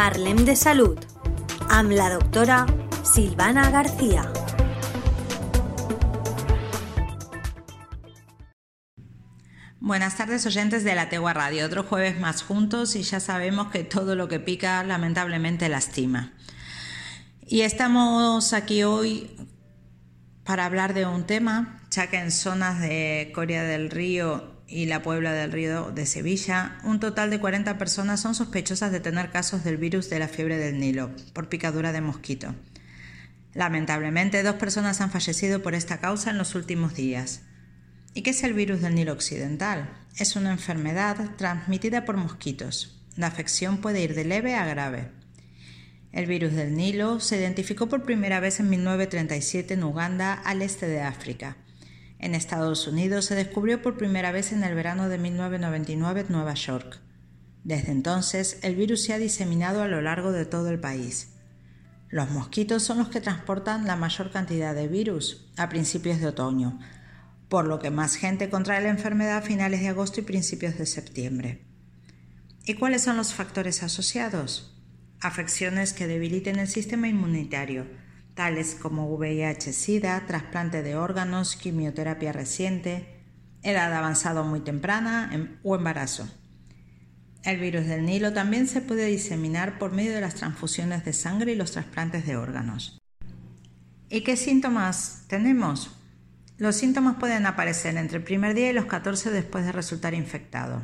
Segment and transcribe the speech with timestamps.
[0.00, 0.96] Parlem de Salud
[1.68, 2.62] amb la doctora
[3.04, 4.22] Silvana García.
[9.78, 13.84] Buenas tardes oyentes de la Tegua Radio, otro jueves más juntos y ya sabemos que
[13.84, 16.32] todo lo que pica lamentablemente lastima.
[17.46, 19.36] Y estamos aquí hoy
[20.44, 25.02] para hablar de un tema, ya que en zonas de Corea del Río y la
[25.02, 29.64] Puebla del Río de Sevilla, un total de 40 personas son sospechosas de tener casos
[29.64, 32.54] del virus de la fiebre del Nilo por picadura de mosquito.
[33.52, 37.42] Lamentablemente, dos personas han fallecido por esta causa en los últimos días.
[38.14, 39.90] ¿Y qué es el virus del Nilo Occidental?
[40.16, 43.00] Es una enfermedad transmitida por mosquitos.
[43.16, 45.10] La afección puede ir de leve a grave.
[46.12, 50.86] El virus del Nilo se identificó por primera vez en 1937 en Uganda, al este
[50.86, 51.56] de África
[52.20, 56.54] en Estados Unidos se descubrió por primera vez en el verano de 1999 en Nueva
[56.54, 57.00] York.
[57.64, 61.32] Desde entonces, el virus se ha diseminado a lo largo de todo el país.
[62.08, 66.78] Los mosquitos son los que transportan la mayor cantidad de virus a principios de otoño,
[67.48, 70.86] por lo que más gente contrae la enfermedad a finales de agosto y principios de
[70.86, 71.64] septiembre.
[72.66, 74.76] ¿Y cuáles son los factores asociados?
[75.20, 77.86] Afecciones que debiliten el sistema inmunitario,
[78.40, 83.20] tales como VIH-Sida, trasplante de órganos, quimioterapia reciente,
[83.62, 86.26] edad avanzada muy temprana em, o embarazo.
[87.42, 91.52] El virus del Nilo también se puede diseminar por medio de las transfusiones de sangre
[91.52, 92.98] y los trasplantes de órganos.
[94.08, 95.90] ¿Y qué síntomas tenemos?
[96.56, 100.80] Los síntomas pueden aparecer entre el primer día y los 14 después de resultar infectado.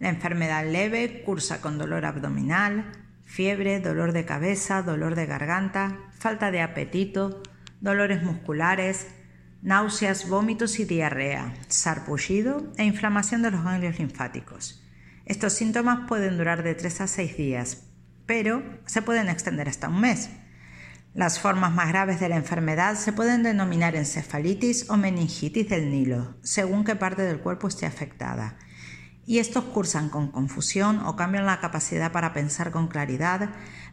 [0.00, 2.90] La enfermedad leve cursa con dolor abdominal,
[3.30, 7.42] fiebre, dolor de cabeza, dolor de garganta, falta de apetito,
[7.80, 9.06] dolores musculares,
[9.62, 14.82] náuseas, vómitos y diarrea, sarpullido e inflamación de los ganglios linfáticos.
[15.26, 17.84] Estos síntomas pueden durar de 3 a 6 días,
[18.26, 20.30] pero se pueden extender hasta un mes.
[21.14, 26.34] Las formas más graves de la enfermedad se pueden denominar encefalitis o meningitis del Nilo,
[26.42, 28.58] según qué parte del cuerpo esté afectada
[29.26, 33.50] y estos cursan con confusión o cambian la capacidad para pensar con claridad,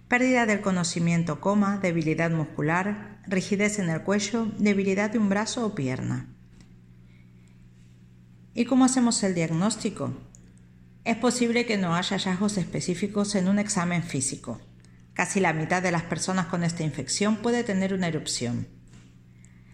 [0.08, 5.76] pérdida del conocimiento, coma, debilidad muscular, rigidez en el cuello, debilidad de un brazo o
[5.76, 6.34] pierna.
[8.54, 10.14] ¿Y cómo hacemos el diagnóstico?
[11.04, 14.60] Es posible que no haya hallazgos específicos en un examen físico.
[15.14, 18.68] Casi la mitad de las personas con esta infección puede tener una erupción.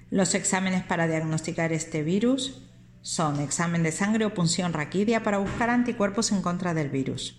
[0.09, 2.61] Los exámenes para diagnosticar este virus
[3.03, 7.37] son examen de sangre o punción raquídea para buscar anticuerpos en contra del virus,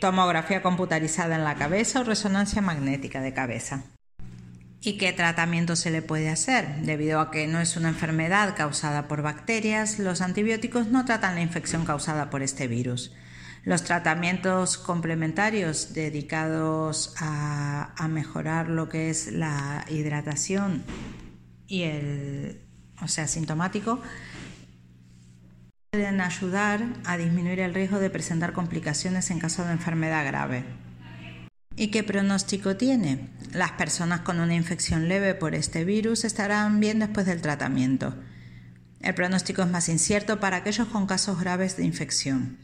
[0.00, 3.84] tomografía computarizada en la cabeza o resonancia magnética de cabeza.
[4.80, 6.82] ¿Y qué tratamiento se le puede hacer?
[6.82, 11.42] Debido a que no es una enfermedad causada por bacterias, los antibióticos no tratan la
[11.42, 13.12] infección causada por este virus.
[13.64, 20.84] Los tratamientos complementarios dedicados a, a mejorar lo que es la hidratación
[21.66, 22.62] y el,
[23.02, 24.00] o sea, sintomático,
[25.90, 30.64] pueden ayudar a disminuir el riesgo de presentar complicaciones en caso de enfermedad grave.
[31.76, 33.30] ¿Y qué pronóstico tiene?
[33.54, 38.14] Las personas con una infección leve por este virus estarán bien después del tratamiento.
[39.00, 42.58] El pronóstico es más incierto para aquellos con casos graves de infección.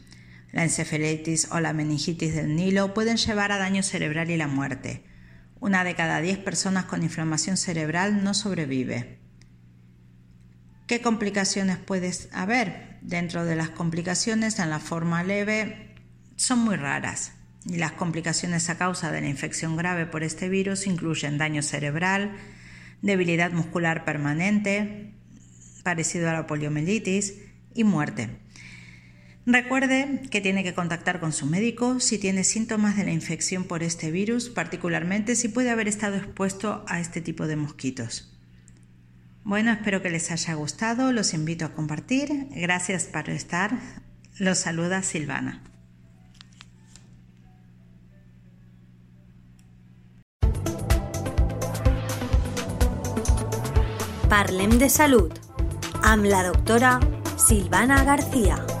[0.51, 5.03] La encefalitis o la meningitis del Nilo pueden llevar a daño cerebral y la muerte.
[5.59, 9.17] Una de cada diez personas con inflamación cerebral no sobrevive.
[10.85, 12.94] ¿Qué complicaciones puede haber?
[13.05, 15.93] Dentro de las complicaciones en la forma leve
[16.37, 17.33] son muy raras.
[17.63, 22.35] Y las complicaciones a causa de la infección grave por este virus incluyen daño cerebral,
[23.03, 25.13] debilidad muscular permanente,
[25.83, 27.35] parecido a la poliomielitis,
[27.75, 28.29] y muerte.
[29.45, 33.83] Recuerde que tiene que contactar con su médico si tiene síntomas de la infección por
[33.83, 38.34] este virus, particularmente si puede haber estado expuesto a este tipo de mosquitos.
[39.45, 42.47] Bueno, espero que les haya gustado, los invito a compartir.
[42.49, 43.77] Gracias por estar.
[44.39, 45.61] Los saluda Silvana.
[54.27, 55.31] Parlem de Salud
[56.01, 56.99] amb la doctora
[57.37, 58.74] Silvana García.